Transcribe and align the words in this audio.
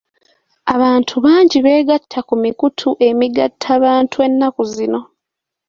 Abantu 0.73 1.15
bangi 1.25 1.57
beegatta 1.65 2.19
ku 2.27 2.35
mikutu 2.43 2.89
emigattabantu 3.09 4.15
ennaku 4.27 4.61
zino. 4.73 5.01